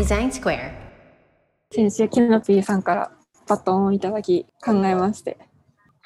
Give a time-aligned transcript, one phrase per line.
[0.00, 0.72] Design Square.
[1.70, 3.12] 先週キノピーさんから
[3.46, 5.36] バトンをいただき考えまして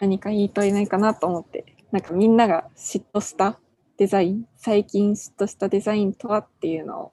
[0.00, 3.60] 何か言いといないかなと思ってなんかみんなが嫉妬した
[3.96, 7.12] デザイン最近嫉妬したデザインとはっていうのを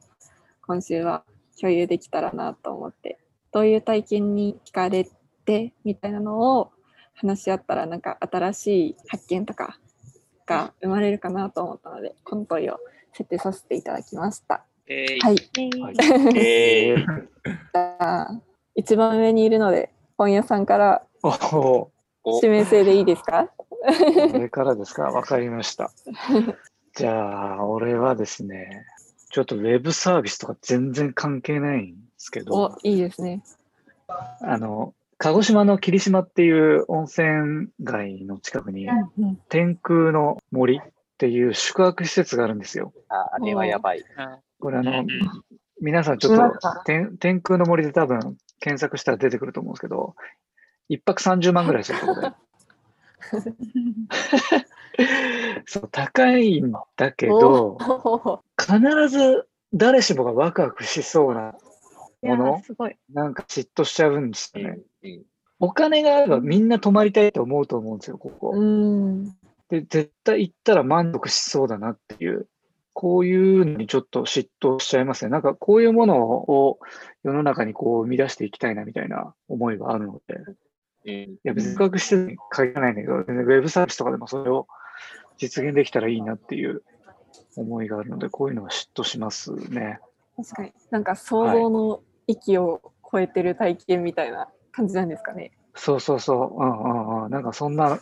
[0.65, 1.23] 今週は
[1.59, 3.20] 共有できたらなと思って
[3.52, 5.07] どういう体験に惹かれ
[5.45, 6.71] てみたいなのを
[7.13, 9.77] 話し合ったらなんか新しい発見とか
[10.48, 12.79] が生まれるかなと思ったのでこの問いを
[13.13, 14.65] 設定させていただきました。
[14.91, 16.97] えーはい、えー。
[16.97, 18.41] じゃあ
[18.75, 21.91] 一番上にいるので本屋さんからおお、
[22.23, 23.49] お指名制でいいですか？
[24.32, 25.04] これからですか？
[25.04, 25.91] わかりました。
[26.93, 28.85] じゃあ、俺はですね、
[29.29, 33.41] ちょっとウェブサービスとか全然関係ないんですけどお、いいですね。
[34.41, 38.91] あの、鹿児島の霧島っていう温泉街の近くに、う
[39.25, 40.81] ん天空の森っ
[41.17, 42.91] ていう宿泊施設があるんですよ。
[43.08, 44.03] ああれはやばい。
[44.61, 45.08] これあのうん、
[45.81, 46.44] 皆さんちょっと
[46.85, 50.16] 天天空の森で多分検索したら出てくると思うんですけど、
[50.88, 52.31] 一泊30万ぐらいするところで。
[55.66, 61.55] そう、高いんだけど、お必ず誰しもがワクワクしそうな
[62.22, 62.61] もの。
[63.13, 64.80] なんか嫉妬しちゃうんですよね。
[65.03, 65.23] うん
[65.63, 68.52] お金があればみんな泊まりたいと思うと思うんですよ、ここ。
[68.55, 69.25] うん。
[69.69, 72.47] で、絶対行ったら満足しそうだなっていう、
[72.94, 75.31] こういうのにちょっと嫉妬しちゃいますね。
[75.31, 76.80] なんかこういうものを
[77.23, 80.56] 世の中にこう生み出していきたいなみたいな思いがあるので、うん
[81.03, 84.67] いや別に学施設に限らないんだけど、全然ウェブサービスとかでもそれを
[85.38, 86.84] 実現できたらいいなっていう
[87.56, 90.00] 思いがあるので、こういうのは嫉妬しますね。
[90.38, 90.73] 確かに。
[90.92, 95.52] なんか想像の域を超えてる体験みたいな感じなんですかね。
[95.75, 97.31] そうそうそう、うんうんうん。
[97.31, 98.00] なんかそんな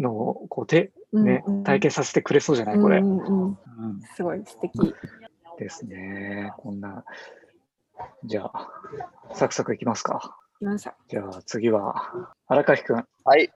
[0.00, 4.94] のをこうて、ねうんうん体験させてくれそうじゃないこれ、うんうんうんうんすごい素敵。
[5.60, 6.52] ですね。
[6.56, 7.04] こんな。
[8.24, 8.68] じゃあ、
[9.34, 10.38] サクサクいきますか。
[11.08, 11.94] じゃあ次は、
[12.46, 13.06] 荒垣くん。
[13.24, 13.52] はい。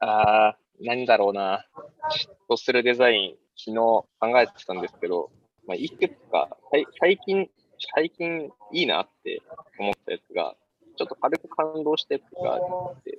[0.00, 1.66] ああ、何だろうな。
[2.10, 4.08] 嫉妬するデザイン、昨日考
[4.40, 5.30] えてたんですけど、
[5.66, 6.56] まあ、いくつか、
[6.98, 7.50] 最近、
[7.94, 9.42] 最近いいなって
[9.78, 10.56] 思ったやつが、
[10.96, 12.58] ちょっと軽く感動したやつがあ
[12.92, 13.18] って、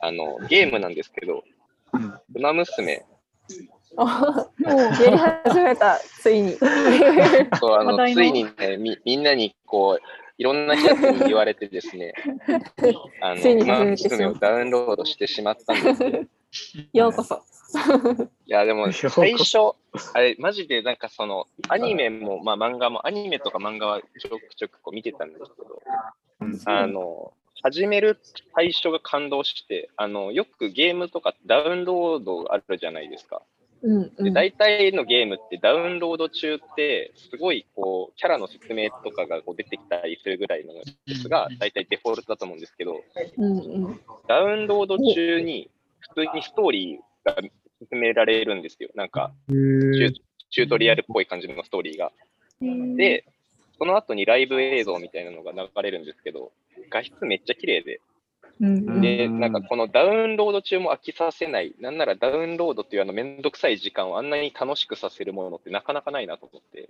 [0.00, 1.44] あの、ゲームなんですけど、
[1.92, 2.04] うん。
[2.34, 3.04] ウマ娘、
[3.96, 6.52] おやり始めた、ついに。
[6.52, 10.02] そうあのついにねみ、みんなにこう、
[10.38, 12.12] いろんな人に言われてですね、
[13.22, 16.10] あの、ウマ娘をダウンロードしてしまったんですよ。
[16.92, 17.42] ようこそ。
[18.46, 19.58] いや、でも最初、
[20.14, 25.82] あれ、マジでなんかその、アニメも、まあ漫画も、アニメとか漫画はちょくちょくこう見てたんですけど、
[26.40, 26.60] うん。
[26.66, 27.32] あの、
[27.66, 28.20] 始める
[28.54, 33.42] 最初が感動して、あの、よくゲームとかダウンロードあるじゃないですか。
[33.82, 34.32] うんうで、ん。
[34.32, 40.82] 大体のゲームってダウンロード中って、すごいこう、キャラの説明とかがこう出てきたりするぐらいのや
[41.20, 43.02] つが、大体デフォルトだと思うんですけど、
[43.36, 44.00] うんうん。
[44.28, 45.68] ダウンロード中に
[45.98, 47.36] 普通にストーリーが
[47.90, 48.90] 進められるんですよ。
[48.94, 50.12] なんか、チュ
[50.50, 52.12] チュートリアルっぽい感じのストーリーが。
[52.96, 53.24] で、
[53.78, 56.52] その後にライブ映像みたいなのが流れるんですけど、
[56.90, 58.00] 画質めっちゃ綺麗で、
[58.58, 59.40] で、うん。
[59.40, 66.88] なんかこのダウンロード中も飽きさせない、なんならダウンロードっていうあのめんどくさい時間をあんなに楽しくさせるものってなかなかないなと思って、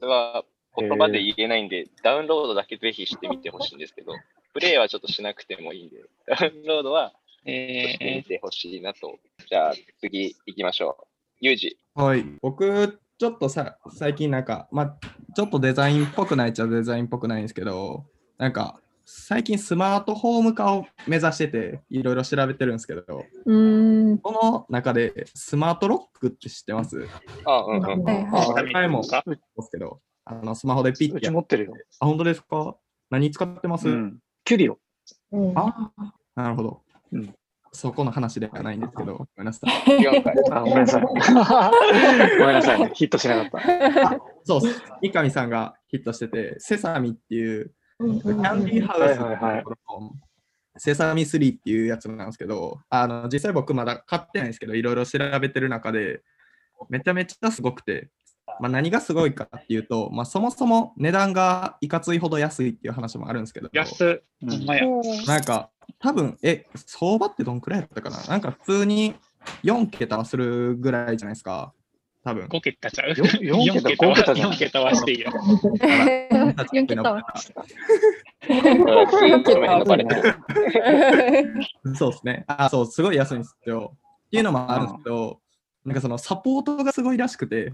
[0.00, 0.44] それは
[0.78, 4.12] 言葉で言えないんで、ダウンロードだけぜひしてみてほしいんですけど、
[4.54, 5.96] プレイはちょっとしなくてもいいんで、
[6.26, 7.42] ダウンロードはし
[7.98, 9.18] てみてほしいなと。
[9.48, 11.06] じゃあ次行きましょう。
[11.40, 11.78] ユージ。
[11.94, 14.96] はい、僕、ちょっとさ最近なんか、まあ、
[15.34, 18.04] ちょっとデザインっぽくないっちゃデザインっぽくないんですけど、
[18.36, 24.18] なんか、最近スマートホーム化を目指してて、いろいろ調べてるんですけど、うん。
[24.18, 27.06] この中でスマートロックって知ってます？
[27.46, 27.82] あ、うんうん。
[28.04, 28.72] はいはい。
[28.72, 31.74] 前も言ですけど、あのスマホでピッうてやっち持ってるよ。
[32.00, 32.76] あ、本当ですか？
[33.08, 34.18] 何使ってます、うん。
[34.44, 34.78] キュリオ。
[35.54, 35.92] あ
[36.34, 37.34] なるほど、うん
[37.76, 39.90] そこの話ではないんですけど、ごめんなさい。
[39.90, 40.34] 違うかい。
[40.50, 41.02] あ、ごめんなさい。
[41.04, 42.90] ごめんなさい。
[42.94, 44.20] ヒットしなかった。
[44.44, 50.12] そうっす、三上さんがヒットしてて、セサミっていううんキャンディーハウスはいはいはいの
[50.78, 56.22] セサミ3っていうやつなんですけど、あの実際僕まだ買ってないんですけど、いろいろ調べてる中で、
[56.88, 58.10] めちゃめちゃすごくて、
[58.60, 64.86] まあ、何がすごいかっていうと、まあ、そもそも値段がいかついほど安いっていう話もあるんですけど、安うんほんまや。
[65.26, 68.22] なんか多分、え、相場ってどんくらいだったかな？
[68.24, 69.14] なんか普通に
[69.64, 71.72] 4桁はするぐらいじゃないですか、
[72.24, 72.46] 多分。
[72.46, 73.10] 5桁ちゃう？
[73.10, 73.16] よ
[73.64, 73.90] 四桁？
[73.90, 75.32] 四は五桁じゃん四桁はしていいよ。
[75.32, 77.24] 4桁は
[78.48, 78.52] う
[79.38, 80.34] んごめんバレてる
[81.96, 82.44] そうですね。
[82.46, 83.96] あ、そう、すごい安いんですよ。
[84.26, 85.40] っていうのもあるんですけど、
[85.84, 87.72] なんかそのサポートがすごいらしくて、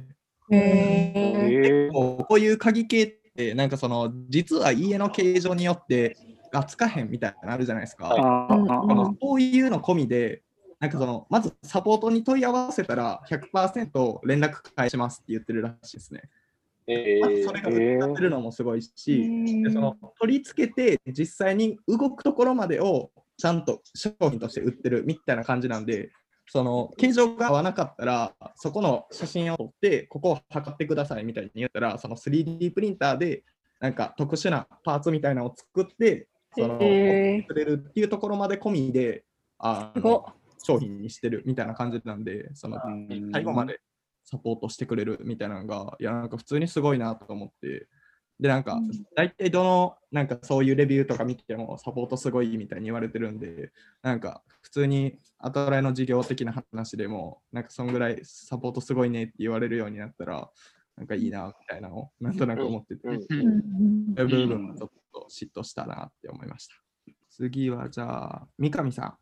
[0.50, 1.92] えー。
[1.92, 6.16] こういう鍵系っって、なんかその、実は家の形状によって
[6.52, 8.08] がつかへんみたいなのあるじゃないですか。
[8.08, 10.42] はいあーういうの込みで、
[10.78, 16.22] なんかその、まずサポートに問い合わせたら100%連絡返しますって言ってるらしいですね。
[16.86, 26.10] えーそれが売ってるのもすごいし、でその取り付けて実際に動くところまでをちゃんと商品として売ってるみたいな感じなんで、
[26.48, 33.44] その形状が合わなかったら、そこの写真を撮って、ここを測ってくださいみたいに言ったら、その 3D プリンターで
[33.80, 36.78] なんか特殊なパーツみたいなのを作って、その、
[37.46, 39.24] くれるっていうところまで込みで、
[39.58, 39.92] あ
[40.64, 43.30] 商品にしてるみたいな感じなんで、そのうん。
[43.32, 43.80] 最後まで
[44.24, 47.88] サポートしてくれるみたいなのが、いや、なんか普通にすごいなと思って、
[48.40, 53.72] で、なんかうん、大体どの、なんかそういうレビューとか見ても、サポートすごいみたいに言われてるんで、
[54.02, 60.50] なんか普通にアトライの事業的な話でも、なんかそんぐらいサポートすごいねって言われるようになったら、
[60.96, 63.14] なんかいいなみたいなのをなんとなく思ってて、うん。
[63.14, 63.46] うん。
[63.46, 64.14] うん。
[64.16, 65.01] そういう部分もちょっと
[65.32, 66.74] 嫉妬したなって思いました。
[67.30, 69.16] 次はじゃあ、三上さん。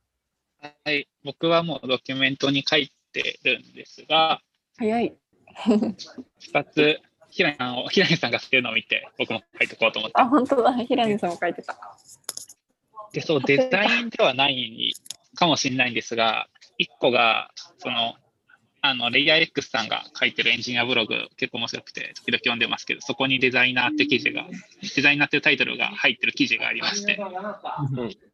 [0.85, 4.43] はい、僕はもうドキュメントに書いてるんですが、
[4.77, 5.17] 早い。
[5.57, 10.21] 2つ、平井さんを、平井さんがしてるのを見て、僕も書いておこうと思って。
[10.21, 10.73] あ、本当だ。
[10.85, 11.79] 平野さんも書いてた。
[13.13, 14.93] で、そう、デザインではない
[15.35, 16.49] かもしれないんですが、
[16.79, 18.15] 1個が、その、
[18.83, 24.47] あの、レイヤー X さんが書いてるエンジニアブログ、結構面白くて、時々読んでますけど、そこにデザイナーって記事が、
[24.97, 27.21] デザイナーっていうタイトルが入ってる記事がありまして、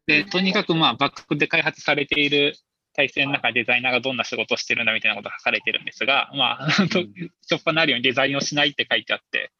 [0.07, 2.55] で、とにかくまあ、バックで開発されている
[2.93, 9.51] 体制の中でデザイナーがどんな仕事をしてるんだみたいなことが書かれてるんですが、まあ、としょっぱなるようにデザインをしないって書いてあって、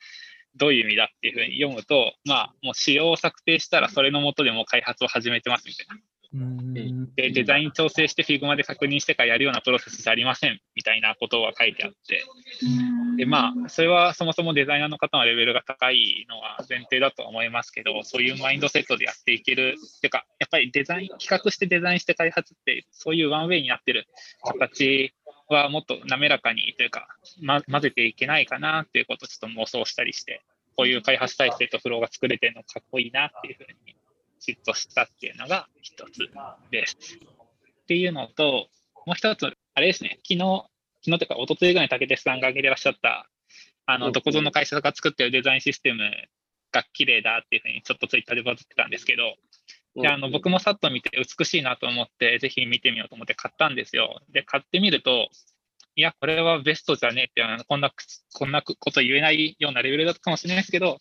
[0.56, 6.02] どういう意味だっていうふうに読むと、まあ、もう仕様を策定したらそれのもとでもう開発を始めてますみたいな。
[6.34, 12.24] で、デザイン調整して Figma で確認してからやるようなプロセスじゃありませんみたいなことが書いてあって、
[13.18, 24.08] で、まあ、それはそもそもデザイナーの方のレベルが高いのは前提だと思いますけど、そういうマインドセットでやっていける、っていうか、やっぱりデザイン、企画してデザインして開発って、そういうワンウェイになってる
[24.44, 25.14] 形
[25.48, 27.08] はもっと滑らかにというか、
[27.42, 30.42] ま、混ぜていけないかなっていうことをちょっと妄想したりして、
[30.76, 33.97] こういう開発体制とフローが作れてるのかっこいいなっていうふうに
[34.40, 36.30] 嫉妬したっていうのが一つ
[36.72, 36.98] です。
[37.84, 38.68] っていうのと、
[39.06, 40.66] もう一つ、あれですね、昨日、
[41.04, 43.30] 昨日というか、一昨日ぐらいに竹鉄さんが挙げてらっしゃった、
[43.86, 46.12] あの、うんどこぞの会社が作ってるデザインシステム
[46.72, 49.36] が綺麗だっていうふうにちょっとツイッターでバズってたんですけど、
[50.02, 54.20] で、あの、僕もさっと見て美しいなと思って、ぜひ見てみようと思って買ったんですよ。
[54.30, 55.30] で、買ってみると、
[55.96, 57.92] いや、これはベストじゃねえって、こんな、
[58.34, 61.00] こんなこと言えないようなレベルだったかもしれないですけど、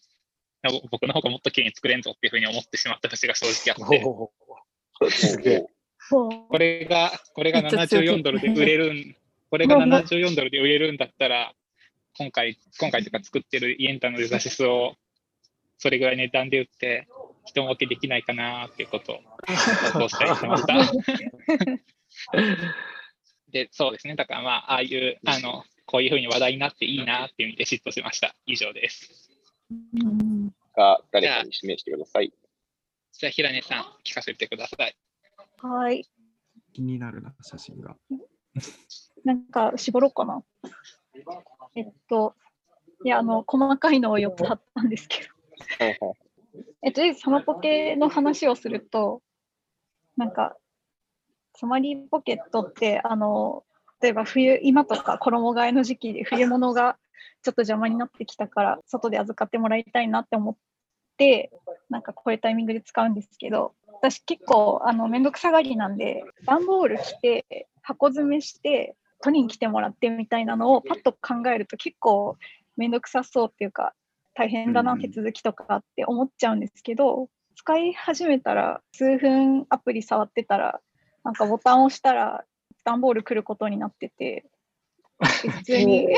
[0.90, 4.04] 僕の方がもっと綺麗に作れんぞっていうふうに思ってしまった節が正直あって。
[6.08, 9.16] これが、これがめっちゃ強気74ドルで売れるん、
[9.50, 11.52] これが74ドルで売れるんだったら、
[12.18, 14.94] 今回、今回とか作ってるイエンタのデザシスを、
[15.78, 17.08] それぐらい値段で売って、
[17.44, 19.20] 人儲けできないかなっていうことを
[19.92, 20.74] 投稿したりしました。
[23.52, 24.16] で、そうですね。
[24.16, 28.34] だからまあ、ああいう、あの、こういうふうに話題になっていいなっていう意味で嫉妬しました。
[28.46, 29.30] 以上です。
[30.76, 32.32] うんが誰かに指名してください。
[33.12, 34.96] じゃあ、平根さん、聞かせてください。
[35.62, 36.06] はい。
[36.74, 37.96] 気になるな、写真が。
[39.24, 40.44] なんか絞ろうかな。
[41.74, 42.34] えっと、
[43.04, 45.84] いや、あの、細かいのを4つ貼ったんですけど。
[45.84, 46.16] はいはい
[46.82, 49.22] えっと、サマポケの話をすると、
[50.16, 50.56] なんか、
[51.54, 53.64] サマリーポケットって、あの、
[54.00, 56.96] 例えば冬、今とか衣替えの時期で冬物が
[57.42, 60.56] ちょっと邪魔になってきたから、外で預かってもらいたいなって思っ
[61.16, 61.50] て、
[61.90, 72.36] なんかこういうタイミングで使うんですけど、私結構、あの、めんどくさがりなんで、段ボール着て、箱詰めして、取りに来てもらってみたいなのをパッと考えると結構
[72.76, 73.94] めんどくさそうっていうか、
[74.34, 80.80] 大変だな、うん手続きとかって思っちゃうんですけど、使い始めたら、数分アプリ触ってたら、
[81.24, 82.44] なんかボタンを押したら、
[82.84, 84.44] 段ボール来ることになってて、で
[85.18, 86.06] 普通に。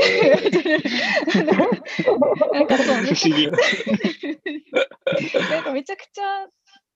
[2.52, 3.46] なんかそうめちゃ不思議。
[5.50, 6.48] なんかめちゃくちゃ、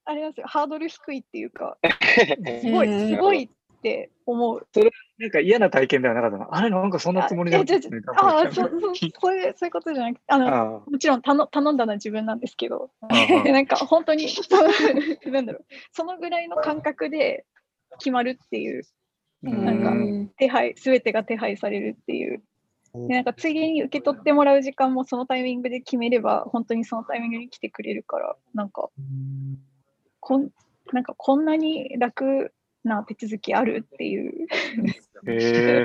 [0.05, 3.49] あれなんですよ、ハードル低いっていうか、す すごい、すごいっ
[3.83, 4.67] て思う。
[5.19, 6.55] なんか嫌な体験ではなかったの。
[6.55, 7.75] あれなんかそんなつもりだった。
[7.75, 7.95] あいや違う。
[7.95, 9.37] 違うああ、そうそうそう。
[9.37, 12.91] いうそういうことじゃなくて、あのあもちろん頼頼んだのは自分なんですけど、
[13.45, 14.29] なんか本当に
[15.27, 17.45] なんだろう、そのぐらいの感覚で
[17.99, 18.83] 決まるっていう、
[19.43, 22.43] なんかうん手配、すべてが手配されるっていう。
[22.95, 28.91] でなんかついでに受け取ってもらう時間もそのタイミングで決めれば、本当にそのタイミングに来てくれるから、なんか、
[30.21, 30.51] こん
[30.93, 32.53] なんかこんなに楽
[32.85, 34.47] な手続きあるっていう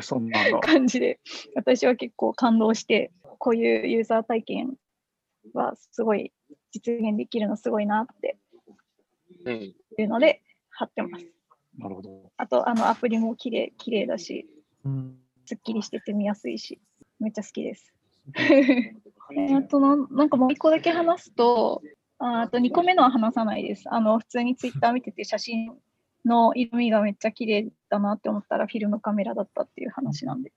[0.02, 0.60] そんな。
[0.60, 1.20] 感じで、
[1.56, 4.76] 私は結構感動して、こういうユーザー体験
[5.54, 6.34] はすごい
[6.72, 8.38] 実現できるのすごいなって
[9.46, 9.56] うん。
[9.62, 11.26] いうので貼ってます。
[11.78, 12.32] なるほど。
[12.38, 14.48] あと、あのアプリも綺麗綺麗だし、
[14.86, 15.18] うん
[15.48, 16.80] すっきりしてて見やすいし、
[17.22, 17.94] めっちゃ好きです。
[18.36, 21.82] え あとなん、なんかもう一個だけ話すと、
[22.20, 23.86] ああと2個目のは話さないです。
[23.88, 25.72] あの、普通にツイッター見てて写真
[26.26, 30.52] の色味がめっちゃ綺麗だなって思ったらフィルムカメラだったっていう話なんで。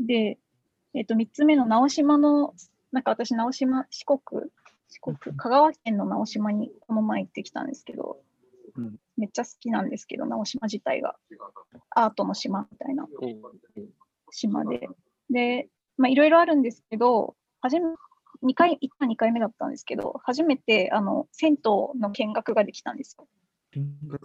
[0.00, 0.38] で、
[0.94, 2.54] えっ、と、3つ目の直島の、
[2.90, 4.50] なんか私、直島、四国、
[4.88, 8.18] 四国、香川県の直島にこの前行ってきたんですけど、
[8.76, 11.14] うんめっちゃ好きなんですけど、直島自体が。
[11.90, 13.88] アートの島みたいなうん。
[14.30, 14.88] 島で。
[15.28, 17.86] で、まあ、いろいろあるんですけど、初め、
[18.42, 23.28] 2回、行った2回目だったんですけど、初めて、あの、銭湯の見学ができたんですよ。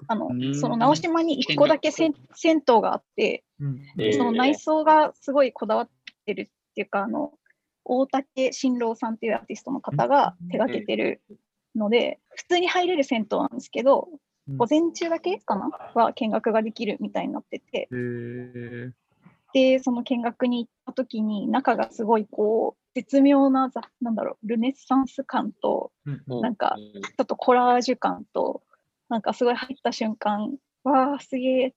[0.07, 3.43] あのう、んその直島に1個だけ銭銭湯があって、
[4.17, 5.89] その内装がすごいこだわっ
[6.25, 7.33] てるっていうか、あの、
[7.83, 11.21] 大竹新郎さんっていうアーティストの方が手がけてる
[11.75, 15.69] ので、普通に入れる銭湯なんですけど、うん午前中だけかな？
[15.93, 17.87] は見学ができるみたいになってて、
[19.53, 26.41] で、その見学に行った時に、中がすごいこう、絶妙な、ざなんだろう、ルネッサンス感と、うん。
[26.41, 28.63] なんか、ちょっとコラージュ感と、
[29.07, 31.73] なんかすごい入った瞬間、わあ、すげえっ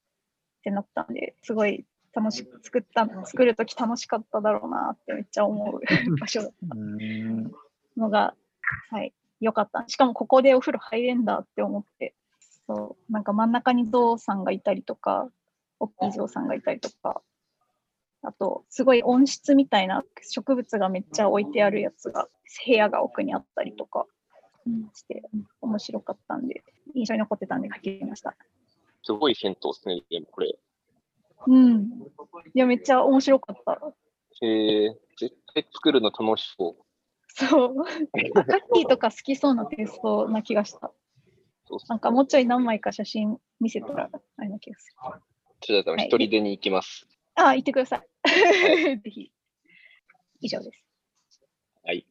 [0.64, 5.80] てなったんで、すごい楽しく作った、作る時楽しかっただろうなってめっちゃ思う
[6.18, 6.76] 場所だった。
[6.76, 7.52] うん。
[7.96, 8.34] のが、
[8.90, 9.84] はい、良かった。
[9.86, 12.14] しかもここでお風呂入れんだって思って、
[12.68, 15.30] そう、なんか真ん中にゾウさんがいたりとか、
[15.80, 17.22] 大きいゾウさんがいたりとか、
[18.22, 22.28] あと、すごい温室みたいな植物がめっちゃ置いてあるやつが、
[22.66, 24.06] 部屋が奥にあったりとか
[24.92, 25.22] して、
[25.62, 26.62] 面白かったんで、
[26.94, 28.36] 印象に残ってたんで書きました。
[29.02, 30.58] すごい銭湯ですね、これ。
[31.46, 31.84] うん。
[32.54, 33.80] いや、めっちゃ面白かった。
[34.40, 36.84] へえ絶対作るの楽しそう。
[37.28, 37.76] そう。
[38.44, 40.92] カッキーとか好きそうなテイストな気がした。
[41.68, 45.20] そうなんかもうちょい何枚か写真見せたら、あれな気がする。
[45.60, 47.06] ちょっとはい一人でに行きます。
[47.34, 48.02] あ、言ってください。
[48.98, 49.30] ぜひ。
[50.40, 50.84] 以上です。
[51.82, 52.06] はい。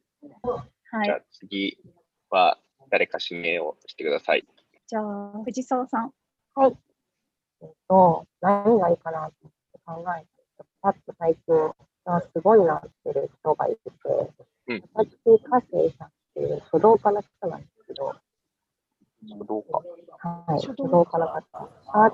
[0.90, 1.20] はいじゃあ。
[1.32, 1.78] 次
[2.30, 2.58] は
[2.90, 4.46] 誰か指名をしてください。
[4.86, 6.12] じゃあ、藤沢さん。
[7.60, 9.48] えっと、何がいいかなって
[9.84, 10.26] 考えて、
[10.80, 11.74] パッと最近、
[12.04, 13.80] あすごいなってる人がいて、
[14.68, 18.14] うん私、カセイさんっていう書道家の人なんですけど、
[19.22, 19.80] どうか。
[20.48, 22.10] はい、書道家の方、アー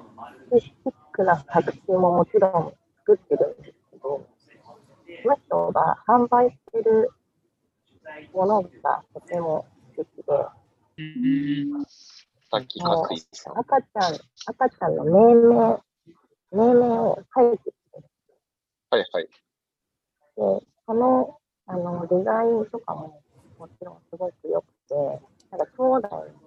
[0.50, 2.72] ティスティックな作品ももちろん
[3.06, 4.26] 作ってるんですけど、
[5.22, 7.10] その人が販売してる
[8.32, 10.32] ものがとても素敵で、
[10.96, 11.84] うん
[12.50, 12.82] さっきい。
[12.82, 14.14] 赤ちゃん、
[14.46, 15.82] 赤ちゃんの命名、
[16.52, 17.74] 命名を書いてる
[18.90, 19.24] はいはい。
[19.24, 19.30] で、
[20.86, 23.20] そのあのデザインとかも
[23.58, 24.94] もちろんすごく良くて、
[25.50, 26.43] なんか兄弟の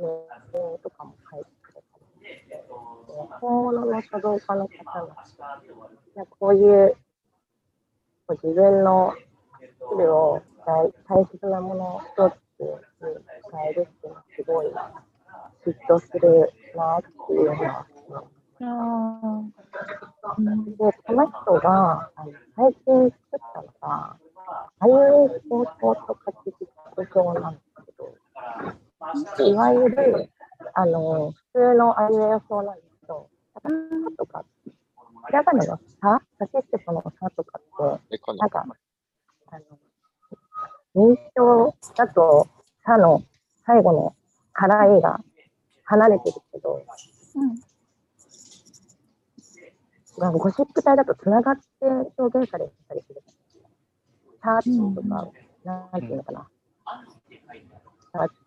[0.00, 2.64] 名前とかも書いてくれたりで、
[3.40, 6.96] 本物の書道家の方の、こういう
[8.26, 9.14] こう自分の
[9.60, 12.68] スキルを大大切なものを一つに
[13.50, 14.66] 変えるっていうのはすごい
[15.66, 17.86] 嫉妬するなっていうのは
[18.62, 24.16] あで、この人があの最近作ったのが、
[24.80, 28.14] あいうえお法と書き軸表なんですけど、
[29.46, 30.30] いわゆる、
[30.74, 33.30] あの、普通のあいうえお表なんですけど、
[33.64, 34.44] なんか、とか、
[35.26, 37.62] ひらがなのさ、さししてそのさとかっ
[38.10, 38.66] て、ななんか、
[39.46, 39.58] あ
[40.94, 42.46] の、認証だと、
[42.84, 43.22] さの
[43.64, 44.14] 最後の
[44.54, 45.20] 払いが
[45.84, 46.82] 離れてるけど、
[47.36, 47.60] うん。
[50.18, 51.62] なんかゴシック体だとつながって
[52.18, 53.22] 表現されたりする。
[54.42, 55.30] サーチとか、
[55.64, 56.40] なんていうのかな。
[56.40, 56.59] 伝わ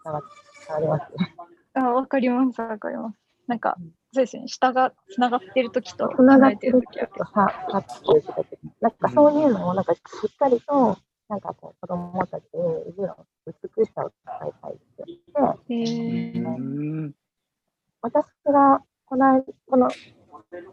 [0.04, 1.12] 伝わります？
[1.18, 1.36] ね。
[1.74, 3.18] あ、わかります、わかります。
[3.48, 3.78] なんか、
[4.14, 10.00] そうですね、下がつながってる時とつながってる時はとさ、さっていう時なんかそういうのをなんかし
[10.32, 10.98] っかりと、
[11.30, 16.48] なんかこう子供たちに字の美しさを伝えたいって言って、へー。
[16.48, 16.50] う
[17.08, 17.14] ん
[18.02, 19.90] 私がこのこの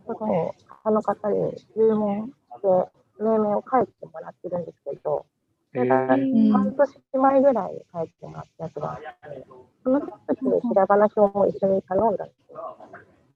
[0.04, 5.26] ことを他の方に注文して命名を書いてもらってるんですけど、
[5.74, 9.46] えだか半年前ぐらいに書いてもらったやつがあって、
[9.84, 12.76] その時にひらがな表も一緒に頼んだんですよ。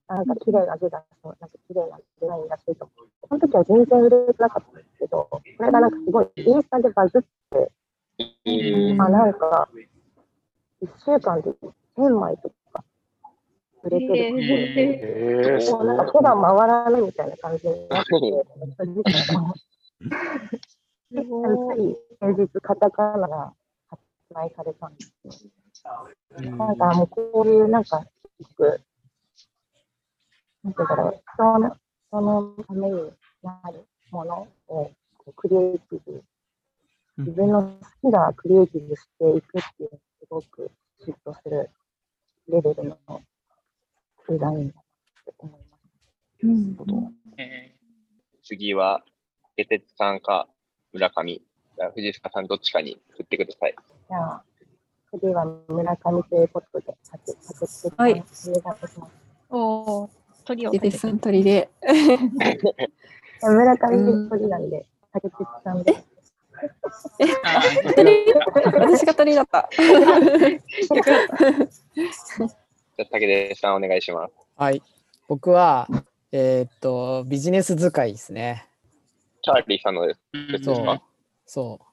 [0.07, 2.89] なんか綺麗な字だと、なんか綺麗なデザインだしと。
[3.27, 7.71] その時は全然売れてなかったんですけど、これがなんかすごいインスタでバズって、
[8.45, 9.69] えーあ、なんか、
[10.83, 11.51] 1週間で
[11.97, 12.83] 1000枚とか
[13.83, 18.19] 売れてるもうなんか手が回らないみたいな感じになってて、
[21.15, 21.25] やっ
[21.67, 23.53] ぱり平日カタカナが
[23.89, 25.49] 発売されたんですよ。
[26.39, 28.05] なんかもうこういうなんか、
[28.55, 28.81] く、
[30.63, 31.75] なんていうだろう、人の
[32.07, 33.11] 人のために
[33.43, 36.23] なるものをこうクリエイティブ、
[37.17, 41.69] 自分の好きなクリエイティブしていくっていう、すごく嫉妬する
[42.47, 42.97] レベルの
[44.27, 44.83] デザインだなっ
[45.25, 45.85] て思います。
[46.43, 47.15] うん
[48.43, 49.03] 次は、
[49.55, 50.47] ケテツさんか
[50.95, 51.41] 村上、
[51.93, 53.75] 藤塚さんどっちかに振ってください。
[54.07, 54.43] じゃあ、
[55.11, 58.97] 次は村上ということで、さて、さて、さて、はいお願いします。
[59.49, 60.09] おお、
[60.45, 61.69] 鳥をゲテスさん鳥で。
[63.43, 65.29] 村上鳥なんで、さて、
[65.65, 65.91] さんで。
[65.91, 65.97] ー、
[67.43, 68.33] あー鳥
[68.79, 69.67] 私が鳥だった。
[69.75, 74.33] じゃあ、武田さんお願いします。
[74.55, 74.81] はい。
[75.27, 75.89] 僕は、
[76.31, 78.69] えーっと、ビジネス使いですね。
[79.45, 80.19] チャーリーさんのです。
[80.19, 80.63] か？
[80.63, 81.01] そう。
[81.45, 81.85] そう。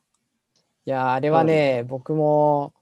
[0.86, 2.72] いやー、あれはね、僕も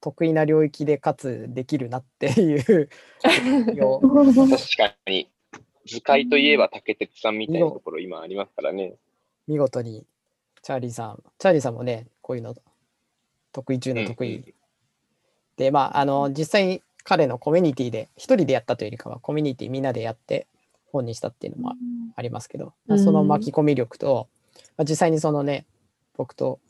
[0.00, 2.90] 得意な領域でかつできるなっていう
[3.74, 5.30] よ 確かに、
[5.86, 8.96] 図解といえば竹鉄さんみたいなところ今ありますからね。
[9.46, 10.04] 見事に、
[10.62, 12.56] チャーリーさん、チャーリーさんもね、こういうの
[13.52, 14.36] 得意中の得意。
[14.36, 14.54] うんうん
[15.56, 20.48] で、まあ、あの、実際に彼のコミュニティで、一人でやったというよりかは、コミュニティみんなでやって
[20.94, 21.74] 本にしたっていうのも
[22.14, 24.28] ありますけど、まあその巻き込み力と、
[24.76, 25.66] まあ、実際にそのね、
[26.16, 26.60] 僕と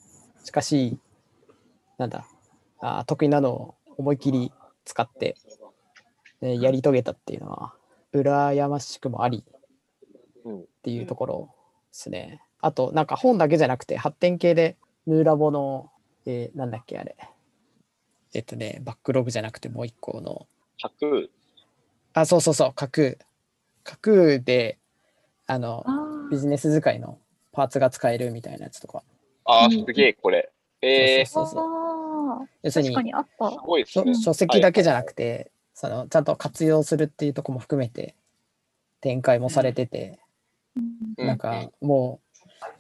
[0.45, 0.99] 近しい、
[1.99, 2.27] なんだ、
[2.81, 4.53] あー得意なのを思い切り
[4.85, 5.37] 使って、
[6.41, 7.75] ねやり遂げたっていうのは、
[8.13, 9.45] 羨ましくもあり
[10.45, 11.49] うんっていうところ
[11.91, 12.43] ですね。
[12.61, 14.77] あと、なんか本だけじゃなくて、発展系で、
[15.07, 15.91] ヌーラボの、
[16.25, 17.17] えーなんだっけ、あれ。
[18.33, 20.47] えっとね、バックログじゃなくてもう一個の、
[20.83, 21.29] 100、
[22.15, 23.17] あ、そうそうそう、架空。
[23.85, 24.79] 架空で、
[25.47, 27.19] あの、あビジネス使いの
[27.53, 29.03] パーツが使えるみたいなやつとか。
[29.45, 30.51] ああ、うんすげえ、これ。
[30.83, 32.49] えー、すそうそうそう。
[32.63, 33.51] 要するに確かにあった。
[33.51, 34.15] ごいですね。
[34.15, 38.15] 書書籍だけじゃなくて、そのちゃんと活用するっていうところも含めて
[39.01, 40.19] 展開もされてて、
[40.77, 40.81] う
[41.23, 42.21] んなんかも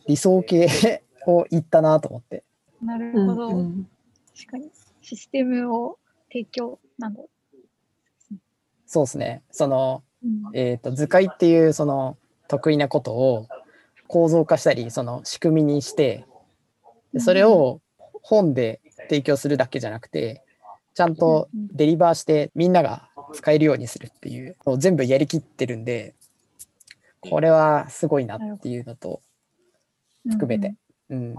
[0.06, 2.44] う理想系を言ったなと思って。
[2.82, 3.48] なるうんほど。
[3.56, 3.88] うん
[4.36, 4.70] 確かに。
[5.00, 5.98] システムを
[6.32, 7.28] 提供、なんだろ
[8.86, 9.42] そうですね。
[9.50, 10.08] その、う。
[10.08, 10.13] うん
[10.52, 12.16] えっ、と、図解っていうその
[12.48, 13.48] 得意なことを
[14.06, 16.26] 構造化したり、その仕組みにして、
[17.12, 17.80] でそれを
[18.22, 20.42] 本で提供するだけじゃなくて、
[20.94, 26.14] ちゃんとデリバーしてみんなが使えるようにするっていうのを全部やりきってるんで、
[27.20, 29.20] これはすごいなっていうのと
[30.30, 30.74] 含めて、
[31.10, 31.34] うん、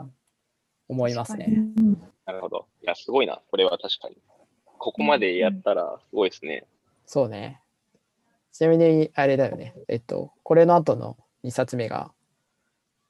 [0.89, 1.47] 思いますね。
[2.25, 2.65] なるほど。
[2.83, 3.41] いや、すごいな。
[3.49, 4.17] これは確かに。
[4.77, 6.65] ここまでやったらすごいですね。
[7.05, 7.61] そうね。
[8.55, 9.75] ちなみに、あれだよね。
[9.89, 12.13] えっと、これの後の2冊目が、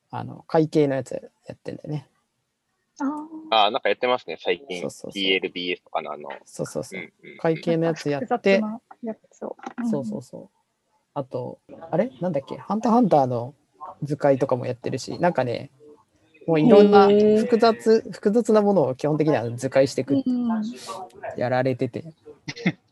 [0.10, 1.12] あの、会計のやつ
[1.48, 2.10] やってんだよね。
[3.00, 3.06] あ
[3.52, 4.82] ああ、なんかやってますね、最近。
[4.82, 6.30] そうそうそう DLBS とかのあの。
[6.46, 7.00] そうそうそう。
[7.00, 8.60] うんうん会計のやつやって。
[9.32, 9.56] そ
[10.00, 10.58] うそうそう。
[11.14, 11.60] あと、
[11.92, 12.12] あれ？
[12.22, 12.58] なんだっけ？
[12.58, 13.54] ハンターハンターの
[14.02, 15.70] 図解とかもやってるし、なんかね、
[16.48, 17.08] もういろんな
[17.40, 20.48] 複雑、複雑なものを基本的には図解していく、うん
[21.38, 22.04] やられてて。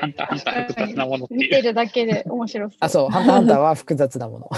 [0.00, 1.62] ハンターハンター複雑なものって見ていう。
[1.62, 2.78] るだけで面白そう。
[2.80, 4.50] あ、そう、ハンターハンターは複雑なもの。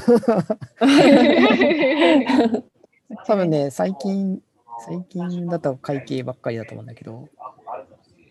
[3.26, 4.40] 多分ね、最近、
[4.86, 7.28] 最近だと会計ばっかりだと思うんだけど、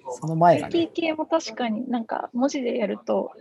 [0.09, 3.31] その前がね、IT 系も確かになんか文字でやると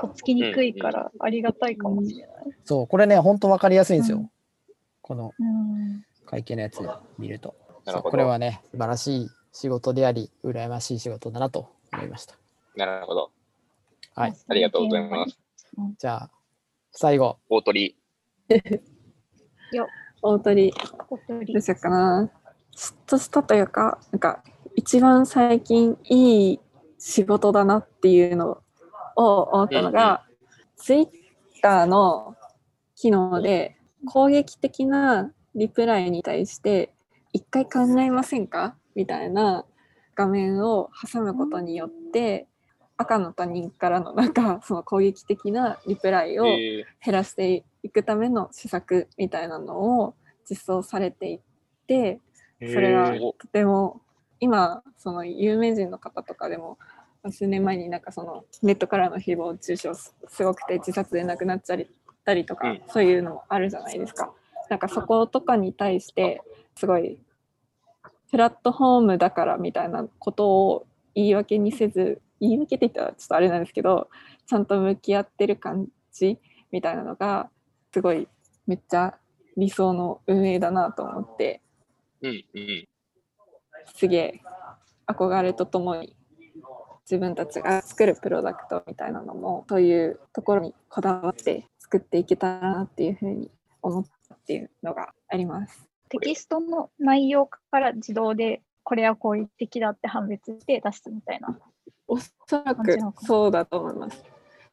[0.00, 2.46] とっつきにくいからありがたいかもしれない。
[2.64, 4.18] そう、これね、本当わかりやすいんですよ。
[4.18, 4.30] うん
[5.00, 6.80] このうん会計のやつ
[7.18, 7.54] 見ると。
[7.86, 12.34] これはね、素晴らしい仕事であり、羨ましい仕事だなと思いました。
[12.78, 13.32] なるほど。
[14.14, 14.36] はい。
[14.48, 15.36] ありがとうございます。
[15.98, 16.30] じゃあ、
[16.92, 17.38] 最後。
[17.48, 17.96] 大鳥。
[20.22, 22.30] 大鳥小鳥どうしようかな。
[22.76, 24.42] 嫉妬したというか、なんか
[24.76, 26.60] 一番最近いい
[26.98, 28.62] 仕事だなっていうの
[29.16, 30.24] を思ったのが、
[30.76, 31.08] ツイッ
[31.60, 32.36] ターの
[32.94, 36.92] 機能で攻撃的なリプライに対して
[37.32, 38.76] 一回考えませんか？
[38.94, 39.64] みたいな
[40.14, 42.48] 画面を挟むことによって
[42.98, 46.84] 赤の他人からのなんか その攻撃的なリプライをえ。
[47.02, 50.14] 減らしていくための施策みたいなのを
[50.48, 51.40] 実装されていっ
[51.86, 54.02] てーそれがえーとても
[54.40, 56.78] 今その有名人の方とかでも
[57.30, 61.78] 数年前になんかそのネットからの誹謗中傷すすごくて自殺で亡くなっちゃっ
[62.24, 62.82] たりとか、うん。
[62.88, 64.32] そういうのもあるじゃないですか。
[64.70, 66.42] なんかそことかに対して
[66.76, 67.18] すごい
[68.30, 74.08] プラットフォームだからみたいなことを言い訳にせず言い訳って言ったらちょっとあれなんですけど
[74.46, 76.38] ちゃんと向き合ってる感じ
[76.70, 77.50] みたいなのが
[77.92, 78.28] すごい
[78.66, 79.18] めっちゃ
[79.56, 81.62] 理想の運営だなと思って
[82.22, 82.88] うんうん。
[83.94, 84.40] すげえ
[85.06, 86.14] 憧れとともに
[87.10, 95.88] 自分たちが作るプロダクトみたいなのもそういうところにこだわって作っていけたらなっていうふうに思ったっていうのがあります。
[96.10, 101.58] テキストの内容から自動でこれはこういう敵だって判別して出すみたいな。
[102.06, 102.30] おそ
[102.64, 104.22] らくそうだと思います。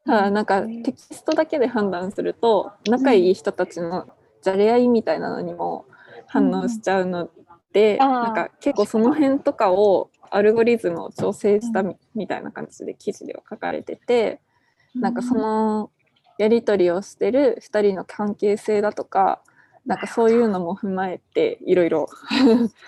[0.06, 4.08] ただなんかテキストだけで判断すると仲いい人たちの
[4.42, 5.86] じゃれ合いみたいなのにも
[6.28, 7.30] 反応しちゃうの
[7.74, 14.40] で、なんか結構その辺とかをアルゴリズムを調整したみみたいな感じで記事では書かれてて、
[14.94, 15.90] なんかその
[16.38, 19.42] やり取りをしてる2人の関係性だとか
[19.86, 22.08] なんかそういうのも踏まえていろいろ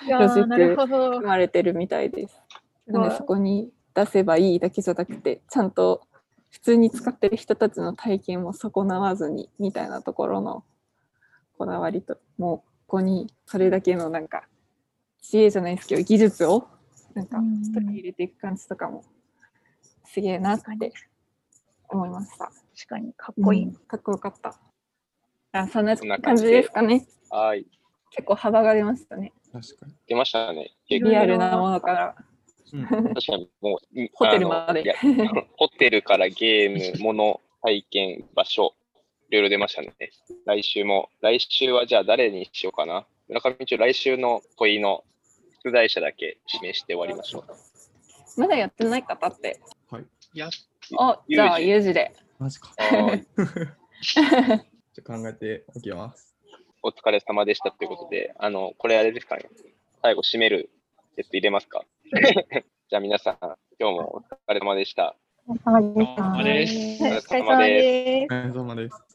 [0.09, 1.21] ロジック含。
[1.21, 2.41] まれてるみたいです。
[2.87, 6.03] なんでそこに出せばいいだけじゃなくてちゃんと
[6.51, 10.63] 普通に使ってる人たちの体験も損なわずにみたいなところの
[11.57, 14.43] こだわりともうここにそれだけのなんか
[15.23, 16.67] 知恵じゃないですけど技術を
[17.15, 19.03] なんかうん取り入れていく感じとかも
[20.05, 20.93] すげえなって
[21.89, 22.45] 思いました。
[22.45, 23.63] 確かにかっこいい。
[23.63, 24.59] うんかっこよかった。
[25.53, 27.07] あそんな感じですかね。
[27.31, 27.65] はい。
[28.11, 29.33] 結構幅が出ましたね。
[29.51, 29.93] 確かに。
[30.07, 30.75] 出ましたね。
[30.87, 32.15] 結リアルなものから。
[32.73, 34.95] うん、確かにもう、いホテルまで
[35.57, 38.73] ホテルからゲーム、もの、体験、場所、
[39.29, 39.93] いろいろ出ましたね。
[40.45, 43.05] 来週も、来週はじゃあ誰にしようかな。
[43.27, 45.03] 村上一応来週の問いの
[45.63, 48.39] 出題者だけ指名して終わりましょう。
[48.39, 49.59] まだやってない方って。
[50.33, 50.49] いや、
[50.97, 52.13] お、じゃあ、ユユージで。
[52.39, 52.73] マジか。
[52.77, 53.27] はい
[53.99, 56.35] じゃあ考えておきます。
[56.83, 59.49] お疲れ様でしたということで、あの、これあれですかね。
[60.01, 60.69] 最後締める
[61.15, 61.83] やつ入れますか
[62.89, 63.37] じゃあ皆さん、
[63.79, 65.15] 今日もお疲れ様でした。
[65.45, 68.33] お疲れ様ですお疲れ様です。
[68.33, 69.06] お疲れ様です。